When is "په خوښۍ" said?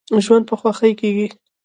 0.49-0.93